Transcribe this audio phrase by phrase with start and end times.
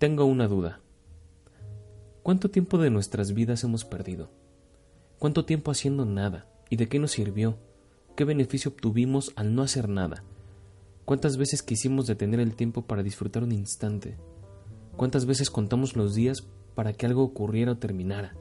[0.00, 0.80] Tengo una duda.
[2.22, 4.30] ¿Cuánto tiempo de nuestras vidas hemos perdido?
[5.18, 6.46] ¿Cuánto tiempo haciendo nada?
[6.70, 7.58] ¿Y de qué nos sirvió?
[8.16, 10.24] ¿Qué beneficio obtuvimos al no hacer nada?
[11.04, 14.16] ¿Cuántas veces quisimos detener el tiempo para disfrutar un instante?
[14.96, 18.34] ¿Cuántas veces contamos los días para que algo ocurriera o terminara?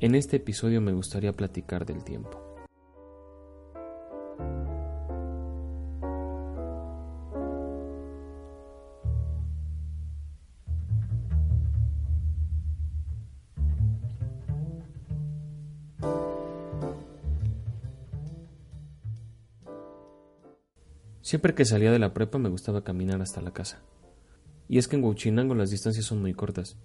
[0.00, 2.47] En este episodio me gustaría platicar del tiempo.
[21.28, 23.82] Siempre que salía de la prepa me gustaba caminar hasta la casa.
[24.66, 26.78] Y es que en Huachinango las distancias son muy cortas,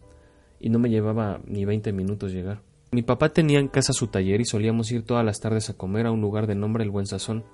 [0.59, 2.61] y no me llevaba ni 20 minutos llegar.
[2.91, 6.07] Mi papá tenía en casa su taller y solíamos ir todas las tardes a comer
[6.07, 7.45] a un lugar de nombre El Buen Sazón.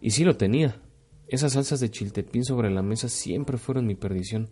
[0.00, 0.80] Y sí lo tenía.
[1.26, 4.50] Esas salsas de chiltepín sobre la mesa siempre fueron mi perdición.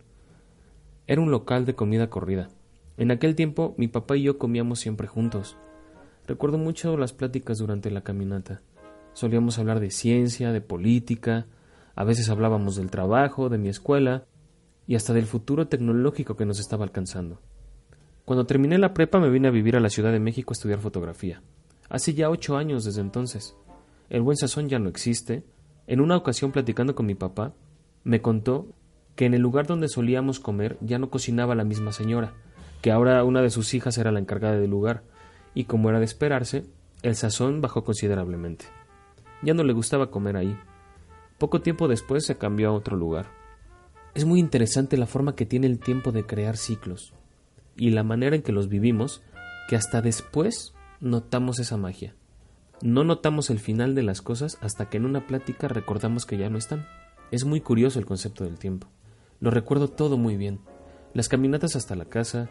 [1.06, 2.48] Era un local de comida corrida.
[2.96, 5.56] En aquel tiempo mi papá y yo comíamos siempre juntos.
[6.26, 8.62] Recuerdo mucho las pláticas durante la caminata.
[9.12, 11.46] Solíamos hablar de ciencia, de política,
[11.98, 14.24] a veces hablábamos del trabajo, de mi escuela
[14.86, 17.40] y hasta del futuro tecnológico que nos estaba alcanzando.
[18.24, 20.78] Cuando terminé la prepa me vine a vivir a la Ciudad de México a estudiar
[20.78, 21.42] fotografía.
[21.88, 23.56] Hace ya ocho años desde entonces.
[24.10, 25.42] El buen sazón ya no existe.
[25.88, 27.52] En una ocasión platicando con mi papá,
[28.04, 28.68] me contó
[29.16, 32.32] que en el lugar donde solíamos comer ya no cocinaba la misma señora,
[32.80, 35.02] que ahora una de sus hijas era la encargada del lugar,
[35.52, 36.64] y como era de esperarse,
[37.02, 38.66] el sazón bajó considerablemente.
[39.42, 40.56] Ya no le gustaba comer ahí,
[41.38, 43.30] poco tiempo después se cambió a otro lugar.
[44.14, 47.14] Es muy interesante la forma que tiene el tiempo de crear ciclos
[47.76, 49.22] y la manera en que los vivimos
[49.68, 52.14] que hasta después notamos esa magia.
[52.82, 56.48] No notamos el final de las cosas hasta que en una plática recordamos que ya
[56.48, 56.86] no están.
[57.30, 58.88] Es muy curioso el concepto del tiempo.
[59.40, 60.60] Lo recuerdo todo muy bien.
[61.14, 62.50] Las caminatas hasta la casa,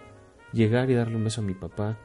[0.53, 1.97] llegar y darle un beso a mi papá,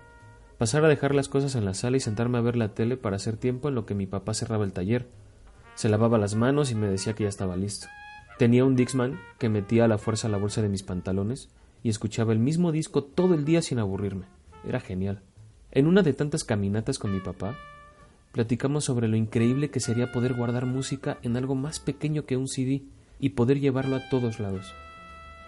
[0.59, 3.17] pasar a dejar las cosas en la sala y sentarme a ver la tele para
[3.17, 5.09] hacer tiempo en lo que mi papá cerraba el taller,
[5.75, 7.89] se lavaba las manos y me decía que ya estaba listo.
[8.39, 11.49] Tenía un Dixman que metía a la fuerza la bolsa de mis pantalones
[11.83, 14.27] y escuchaba el mismo disco todo el día sin aburrirme.
[14.67, 15.21] Era genial.
[15.71, 17.57] En una de tantas caminatas con mi papá,
[18.33, 22.49] platicamos sobre lo increíble que sería poder guardar música en algo más pequeño que un
[22.49, 22.83] CD
[23.19, 24.73] y poder llevarlo a todos lados.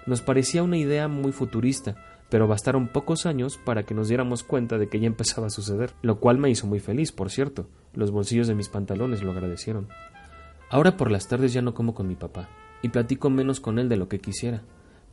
[0.06, 1.96] Nos parecía una idea muy futurista,
[2.34, 5.92] pero bastaron pocos años para que nos diéramos cuenta de que ya empezaba a suceder,
[6.02, 7.68] lo cual me hizo muy feliz, por cierto.
[7.92, 9.86] Los bolsillos de mis pantalones lo agradecieron.
[10.68, 12.48] Ahora por las tardes ya no como con mi papá,
[12.82, 14.62] y platico menos con él de lo que quisiera,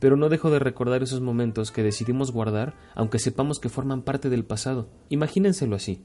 [0.00, 4.28] pero no dejo de recordar esos momentos que decidimos guardar aunque sepamos que forman parte
[4.28, 4.88] del pasado.
[5.08, 6.04] Imagínenselo así.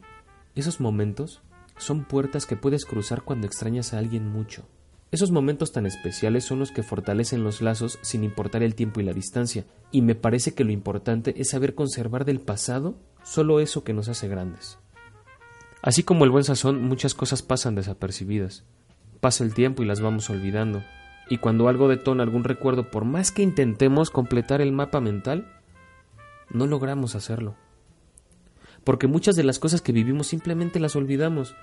[0.53, 1.41] Esos momentos
[1.77, 4.67] son puertas que puedes cruzar cuando extrañas a alguien mucho.
[5.09, 9.03] Esos momentos tan especiales son los que fortalecen los lazos sin importar el tiempo y
[9.03, 13.85] la distancia, y me parece que lo importante es saber conservar del pasado solo eso
[13.85, 14.79] que nos hace grandes.
[15.81, 18.65] Así como el buen sazón, muchas cosas pasan desapercibidas.
[19.21, 20.83] Pasa el tiempo y las vamos olvidando.
[21.29, 25.47] Y cuando algo detona algún recuerdo, por más que intentemos completar el mapa mental,
[26.49, 27.55] no logramos hacerlo.
[28.83, 31.55] Porque muchas de las cosas que vivimos simplemente las olvidamos,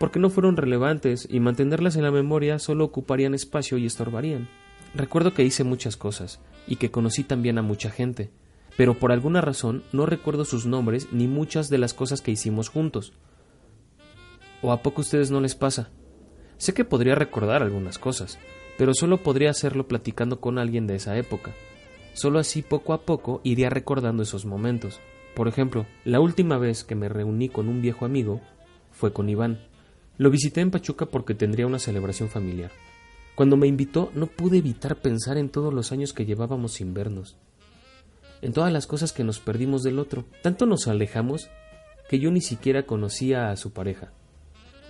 [0.00, 4.48] porque no fueron relevantes y mantenerlas en la memoria solo ocuparían espacio y estorbarían.
[4.94, 8.30] Recuerdo que hice muchas cosas y que conocí también a mucha gente,
[8.78, 12.70] pero por alguna razón no recuerdo sus nombres ni muchas de las cosas que hicimos
[12.70, 13.12] juntos.
[14.62, 15.90] ¿O a poco a ustedes no les pasa?
[16.56, 18.38] Sé que podría recordar algunas cosas,
[18.78, 21.52] pero solo podría hacerlo platicando con alguien de esa época.
[22.14, 24.98] Solo así poco a poco iría recordando esos momentos.
[25.34, 28.40] Por ejemplo, la última vez que me reuní con un viejo amigo
[28.92, 29.58] fue con Iván.
[30.20, 32.70] Lo visité en Pachuca porque tendría una celebración familiar.
[33.34, 37.38] Cuando me invitó no pude evitar pensar en todos los años que llevábamos sin vernos,
[38.42, 40.26] en todas las cosas que nos perdimos del otro.
[40.42, 41.48] Tanto nos alejamos
[42.10, 44.12] que yo ni siquiera conocía a su pareja.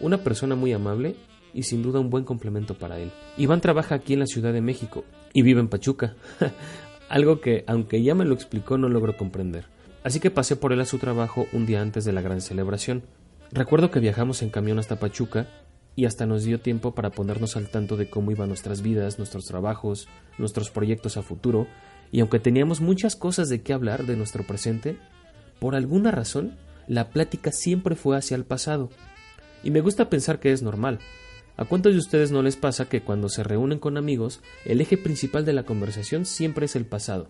[0.00, 1.14] Una persona muy amable
[1.54, 3.12] y sin duda un buen complemento para él.
[3.38, 6.16] Iván trabaja aquí en la Ciudad de México y vive en Pachuca,
[7.08, 9.66] algo que, aunque ya me lo explicó, no logro comprender.
[10.02, 13.04] Así que pasé por él a su trabajo un día antes de la gran celebración.
[13.52, 15.46] Recuerdo que viajamos en camión hasta Pachuca
[15.96, 19.44] y hasta nos dio tiempo para ponernos al tanto de cómo iban nuestras vidas, nuestros
[19.46, 20.08] trabajos,
[20.38, 21.66] nuestros proyectos a futuro,
[22.12, 24.98] y aunque teníamos muchas cosas de qué hablar de nuestro presente,
[25.58, 26.56] por alguna razón
[26.86, 28.90] la plática siempre fue hacia el pasado.
[29.62, 31.00] Y me gusta pensar que es normal,
[31.60, 34.96] ¿A cuántos de ustedes no les pasa que cuando se reúnen con amigos, el eje
[34.96, 37.28] principal de la conversación siempre es el pasado?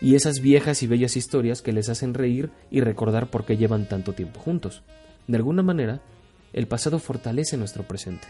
[0.00, 3.90] Y esas viejas y bellas historias que les hacen reír y recordar por qué llevan
[3.90, 4.82] tanto tiempo juntos.
[5.26, 6.00] De alguna manera,
[6.52, 8.28] el pasado fortalece nuestro presente.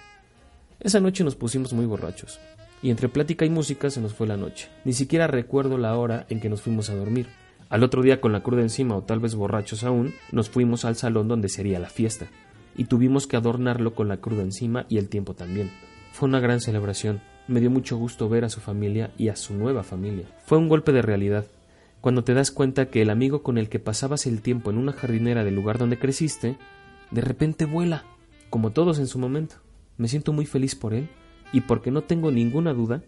[0.80, 2.38] Esa noche nos pusimos muy borrachos.
[2.82, 4.68] y entre plática y música se nos fue la noche.
[4.84, 7.26] Ni siquiera recuerdo la hora en que nos fuimos a dormir.
[7.68, 10.94] Al otro día, con la cruda encima o tal vez borrachos aún, nos fuimos al
[10.94, 12.26] salón donde sería la fiesta,
[12.76, 15.70] y tuvimos que adornarlo con la cruda encima y el tiempo también.
[16.12, 17.20] Fue una gran celebración.
[17.48, 20.26] Me dio mucho gusto ver a su familia y a su nueva familia.
[20.44, 21.46] Fue un golpe de realidad.
[22.00, 24.92] Cuando te das cuenta que el amigo con el que pasabas el tiempo en una
[24.92, 26.56] jardinera del lugar donde creciste,
[27.10, 28.04] de repente vuela,
[28.50, 29.56] como todos en su momento.
[29.96, 31.08] Me siento muy feliz por él
[31.52, 33.02] y porque no tengo ninguna duda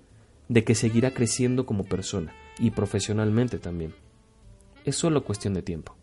[0.48, 3.94] de que seguirá creciendo como persona y profesionalmente también.
[4.84, 5.97] Es solo cuestión de tiempo.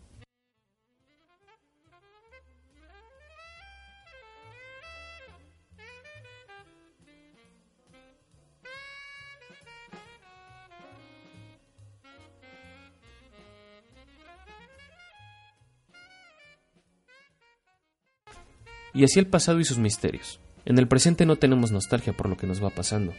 [18.96, 20.40] Y así el pasado y sus misterios.
[20.64, 23.12] En el presente no tenemos nostalgia por lo que nos va pasando.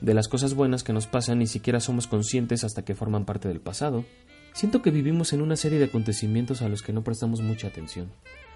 [0.00, 3.46] De las cosas buenas que nos pasan ni siquiera somos conscientes hasta que forman parte
[3.46, 4.06] del pasado.
[4.54, 8.10] Siento que vivimos en una serie de acontecimientos a los que no prestamos mucha atención,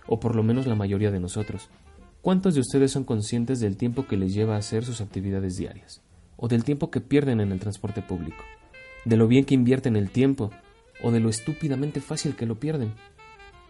[0.07, 1.69] o por lo menos la mayoría de nosotros.
[2.23, 6.01] ¿Cuántos de ustedes son conscientes del tiempo que les lleva a hacer sus actividades diarias?
[6.39, 8.45] ¿O del tiempo que pierden en el transporte público?
[9.05, 10.51] ¿De lo bien que invierten el tiempo?
[11.03, 12.95] ¿O de lo estúpidamente fácil que lo pierden?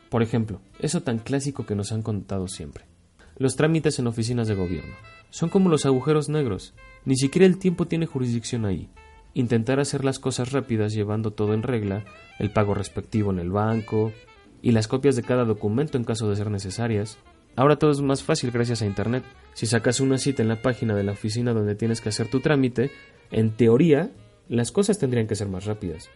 [0.08, 2.91] Por ejemplo, eso tan clásico que nos han contado siempre.
[3.38, 4.94] Los trámites en oficinas de gobierno
[5.32, 6.75] son como los agujeros negros.
[7.06, 8.90] Ni siquiera el tiempo tiene jurisdicción ahí.
[9.32, 12.05] Intentar hacer las cosas rápidas llevando todo en regla,
[12.38, 14.12] el pago respectivo en el banco
[14.61, 17.17] y las copias de cada documento en caso de ser necesarias.
[17.56, 19.25] Ahora todo es más fácil gracias a Internet.
[19.55, 22.40] Si sacas una cita en la página de la oficina donde tienes que hacer tu
[22.40, 22.90] trámite,
[23.31, 24.11] en teoría,
[24.49, 26.11] las cosas tendrían que ser más rápidas.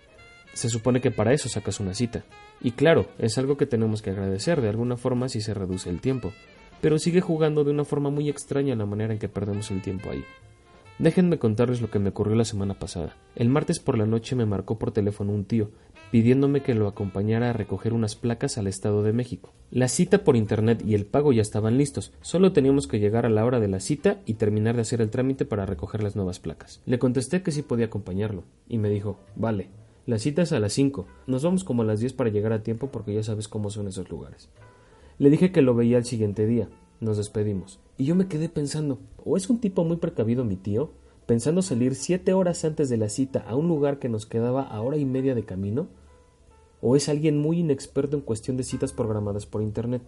[0.53, 2.25] Se supone que para eso sacas una cita.
[2.61, 6.01] Y claro, es algo que tenemos que agradecer de alguna forma si se reduce el
[6.03, 6.33] tiempo
[6.81, 10.11] pero sigue jugando de una forma muy extraña la manera en que perdemos el tiempo
[10.11, 10.25] ahí.
[10.99, 13.17] Déjenme contarles lo que me ocurrió la semana pasada.
[13.34, 15.70] El martes por la noche me marcó por teléfono un tío,
[16.11, 19.52] pidiéndome que lo acompañara a recoger unas placas al Estado de México.
[19.70, 23.31] La cita por internet y el pago ya estaban listos, solo teníamos que llegar a
[23.31, 26.40] la hora de la cita y terminar de hacer el trámite para recoger las nuevas
[26.40, 26.81] placas.
[26.87, 29.69] Le contesté que sí podía acompañarlo, y me dijo, vale,
[30.06, 32.62] la cita es a las 5, nos vamos como a las 10 para llegar a
[32.62, 34.49] tiempo porque ya sabes cómo son esos lugares.
[35.19, 36.69] Le dije que lo veía el siguiente día.
[37.01, 37.81] Nos despedimos.
[37.97, 40.91] Y yo me quedé pensando, ¿o es un tipo muy precavido mi tío?
[41.25, 44.81] Pensando salir siete horas antes de la cita a un lugar que nos quedaba a
[44.83, 45.89] hora y media de camino?
[46.83, 50.03] ¿O es alguien muy inexperto en cuestión de citas programadas por internet?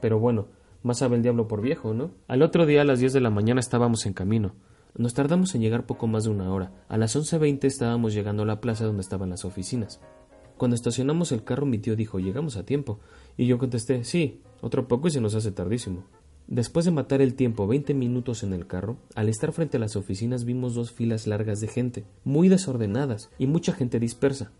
[0.00, 0.46] Pero bueno,
[0.84, 2.12] más sabe el diablo por viejo, ¿no?
[2.28, 4.54] Al otro día a las diez de la mañana estábamos en camino.
[4.96, 6.72] Nos tardamos en llegar poco más de una hora.
[6.88, 10.00] A las once veinte estábamos llegando a la plaza donde estaban las oficinas.
[10.56, 13.00] Cuando estacionamos el carro mi tío dijo llegamos a tiempo.
[13.36, 16.04] Y yo contesté sí, otro poco y se nos hace tardísimo.
[16.46, 19.96] Después de matar el tiempo veinte minutos en el carro, al estar frente a las
[19.96, 24.52] oficinas vimos dos filas largas de gente, muy desordenadas y mucha gente dispersa.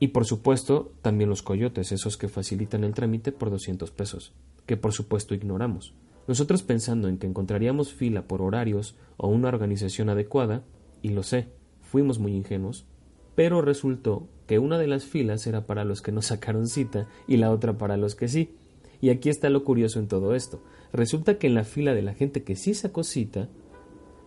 [0.00, 4.32] Y por supuesto, también los coyotes, esos que facilitan el trámite por doscientos pesos,
[4.64, 5.92] que por supuesto ignoramos.
[6.28, 10.62] Nosotros pensando en que encontraríamos fila por horarios o una organización adecuada,
[11.02, 11.48] y lo sé,
[11.82, 12.86] fuimos muy ingenuos,
[13.34, 17.36] pero resultó que una de las filas era para los que no sacaron cita y
[17.36, 18.56] la otra para los que sí,
[19.00, 20.62] y aquí está lo curioso en todo esto.
[20.90, 23.50] Resulta que en la fila de la gente que sí sacó cita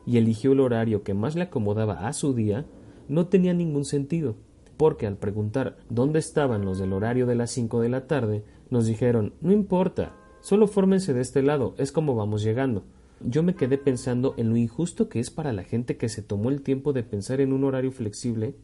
[0.06, 2.68] y eligió el horario que más le acomodaba a su día,
[3.10, 4.36] no tenía ningún sentido,
[4.78, 8.86] porque al preguntar dónde estaban los del horario de las cinco de la tarde, nos
[8.86, 12.84] dijeron no importa, solo fórmense de este lado, es como vamos llegando.
[13.22, 16.50] Yo me quedé pensando en lo injusto que es para la gente que se tomó
[16.50, 18.56] el tiempo de pensar en un horario flexible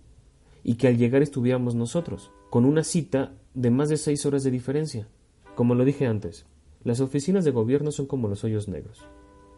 [0.63, 4.51] y que al llegar estuviéramos nosotros, con una cita de más de seis horas de
[4.51, 5.07] diferencia.
[5.55, 6.45] Como lo dije antes,
[6.83, 9.03] las oficinas de gobierno son como los hoyos negros.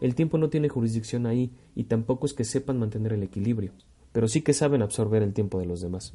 [0.00, 3.72] El tiempo no tiene jurisdicción ahí y tampoco es que sepan mantener el equilibrio,
[4.12, 6.14] pero sí que saben absorber el tiempo de los demás.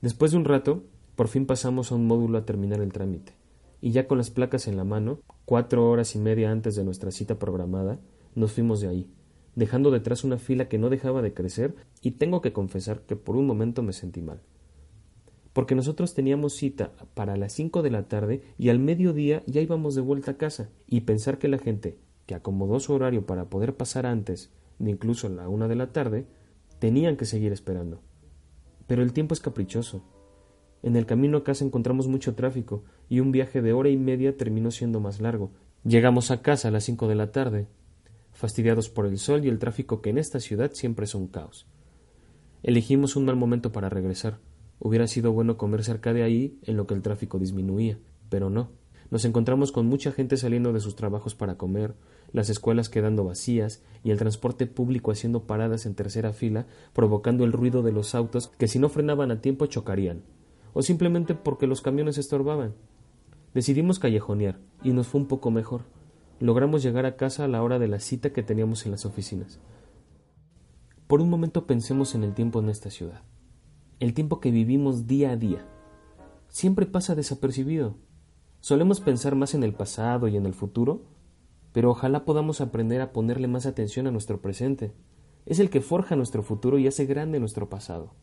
[0.00, 0.82] Después de un rato,
[1.16, 3.34] por fin pasamos a un módulo a terminar el trámite,
[3.80, 7.10] y ya con las placas en la mano, cuatro horas y media antes de nuestra
[7.10, 7.98] cita programada,
[8.34, 9.10] nos fuimos de ahí,
[9.58, 13.36] dejando detrás una fila que no dejaba de crecer y tengo que confesar que por
[13.36, 14.40] un momento me sentí mal
[15.58, 19.96] porque nosotros teníamos cita para las cinco de la tarde y al mediodía ya íbamos
[19.96, 23.76] de vuelta a casa, y pensar que la gente que acomodó su horario para poder
[23.76, 26.26] pasar antes de incluso la una de la tarde,
[26.78, 28.00] tenían que seguir esperando.
[28.86, 30.04] Pero el tiempo es caprichoso.
[30.84, 34.36] En el camino a casa encontramos mucho tráfico y un viaje de hora y media
[34.36, 35.50] terminó siendo más largo.
[35.82, 37.66] Llegamos a casa a las cinco de la tarde,
[38.38, 41.66] fastidiados por el sol y el tráfico que en esta ciudad siempre es un caos.
[42.62, 44.38] Elegimos un mal momento para regresar.
[44.78, 48.68] Hubiera sido bueno comer cerca de ahí en lo que el tráfico disminuía, pero no.
[49.10, 51.96] Nos encontramos con mucha gente saliendo de sus trabajos para comer,
[52.32, 57.52] las escuelas quedando vacías y el transporte público haciendo paradas en tercera fila, provocando el
[57.52, 60.22] ruido de los autos que si no frenaban a tiempo chocarían,
[60.74, 62.74] o simplemente porque los camiones estorbaban.
[63.52, 65.97] Decidimos callejonear y nos fue un poco mejor.
[66.40, 69.58] Logramos llegar a casa a la hora de la cita que teníamos en las oficinas.
[71.08, 73.22] Por un momento pensemos en el tiempo en esta ciudad,
[73.98, 75.66] el tiempo que vivimos día a día.
[76.48, 77.96] Siempre pasa desapercibido.
[78.60, 81.02] Solemos pensar más en el pasado y en el futuro,
[81.72, 84.92] pero ojalá podamos aprender a ponerle más atención a nuestro presente.
[85.44, 88.14] Es el que forja nuestro futuro y hace grande nuestro pasado.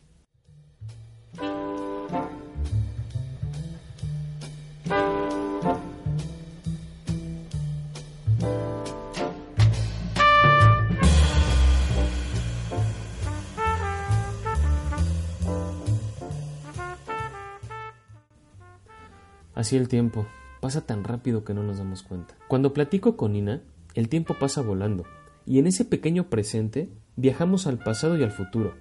[19.65, 20.27] Así el tiempo,
[20.61, 22.35] pasa tan rápido que no nos damos cuenta.
[22.47, 23.63] Cuando platico con Nina,
[23.95, 25.05] el tiempo pasa volando,
[25.43, 28.75] y en ese pequeño presente viajamos al pasado y al futuro.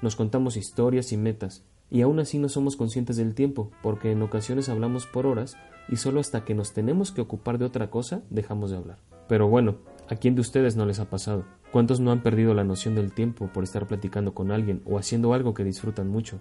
[0.00, 4.22] Nos contamos historias y metas, y aún así no somos conscientes del tiempo, porque en
[4.22, 5.58] ocasiones hablamos por horas
[5.90, 8.98] y solo hasta que nos tenemos que ocupar de otra cosa dejamos de hablar.
[9.28, 9.76] Pero bueno,
[10.08, 11.44] ¿a quién de ustedes no les ha pasado?
[11.70, 15.34] ¿Cuántos no han perdido la noción del tiempo por estar platicando con alguien o haciendo
[15.34, 16.40] algo que disfrutan mucho?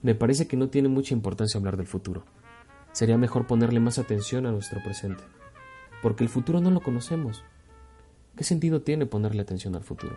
[0.00, 2.24] Me parece que no tiene mucha importancia hablar del futuro
[2.94, 5.22] sería mejor ponerle más atención a nuestro presente,
[6.00, 7.44] porque el futuro no lo conocemos.
[8.36, 10.16] ¿Qué sentido tiene ponerle atención al futuro?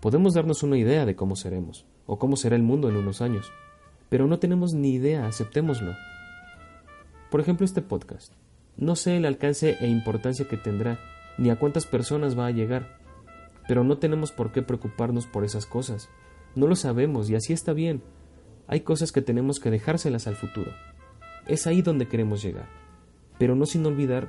[0.00, 3.52] Podemos darnos una idea de cómo seremos, o cómo será el mundo en unos años,
[4.08, 5.92] pero no tenemos ni idea, aceptémoslo.
[7.32, 8.32] Por ejemplo, este podcast.
[8.76, 11.00] No sé el alcance e importancia que tendrá,
[11.36, 12.96] ni a cuántas personas va a llegar,
[13.66, 16.08] pero no tenemos por qué preocuparnos por esas cosas.
[16.54, 18.02] No lo sabemos y así está bien.
[18.68, 20.70] Hay cosas que tenemos que dejárselas al futuro.
[21.48, 22.68] Es ahí donde queremos llegar.
[23.38, 24.28] Pero no sin olvidar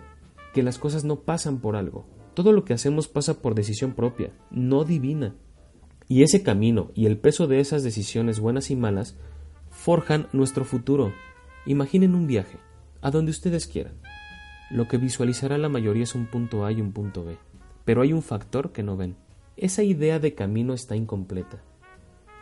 [0.53, 2.05] que las cosas no pasan por algo.
[2.33, 5.35] Todo lo que hacemos pasa por decisión propia, no divina.
[6.07, 9.17] Y ese camino y el peso de esas decisiones buenas y malas
[9.69, 11.13] forjan nuestro futuro.
[11.65, 12.57] Imaginen un viaje,
[13.01, 13.93] a donde ustedes quieran.
[14.71, 17.37] Lo que visualizará la mayoría es un punto A y un punto B,
[17.85, 19.15] pero hay un factor que no ven.
[19.57, 21.61] Esa idea de camino está incompleta,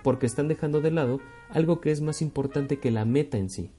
[0.04, 1.20] porque están dejando de lado
[1.50, 3.72] algo que es más importante que la meta en sí,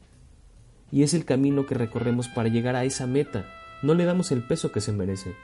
[0.90, 3.46] y es el camino que recorremos para llegar a esa meta.
[3.82, 5.34] No le damos el peso que se merece.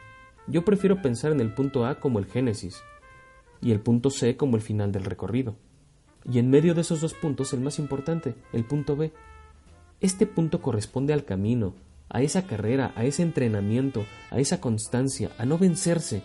[0.47, 2.83] Yo prefiero pensar en el punto A como el génesis
[3.61, 5.57] y el punto C como el final del recorrido.
[6.31, 9.13] Y en medio de esos dos puntos el más importante, el punto B.
[10.01, 11.75] Este punto corresponde al camino,
[12.09, 16.23] a esa carrera, a ese entrenamiento, a esa constancia, a no vencerse,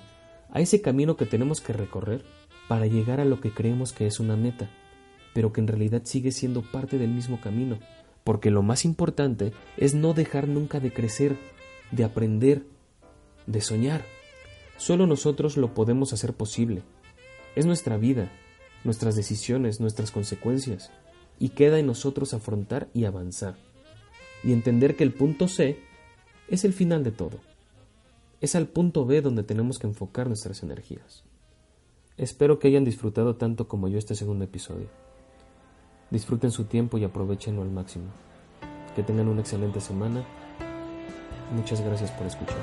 [0.51, 2.23] a ese camino que tenemos que recorrer
[2.67, 4.69] para llegar a lo que creemos que es una meta,
[5.33, 7.79] pero que en realidad sigue siendo parte del mismo camino
[8.29, 11.35] porque lo más importante es no dejar nunca de crecer,
[11.89, 12.63] de aprender,
[13.47, 14.05] de soñar.
[14.77, 16.83] Solo nosotros lo podemos hacer posible.
[17.55, 18.31] Es nuestra vida,
[18.83, 20.91] nuestras decisiones, nuestras consecuencias,
[21.39, 23.55] y queda en nosotros afrontar y avanzar,
[24.43, 25.79] y entender que el punto C
[26.49, 27.39] es el final de todo.
[28.41, 31.23] Es al punto B donde tenemos que enfocar nuestras energías.
[32.15, 34.87] Espero que hayan disfrutado tanto como yo este segundo episodio.
[36.11, 38.05] Disfruten su tiempo y aprovechenlo al máximo.
[38.95, 40.23] Que tengan una excelente semana.
[41.55, 42.57] Muchas gracias por escuchar.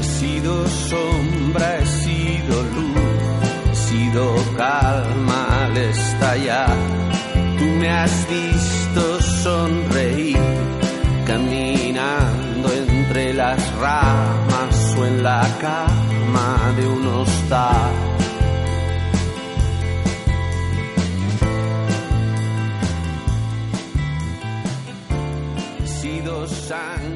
[0.00, 6.76] He sido sombra, he sido luz, he sido calma al estallar.
[7.58, 10.83] Tú me has visto sonreír
[11.26, 17.92] caminando entre las ramas o en la cama de un hostal.
[25.84, 27.13] Sido sangre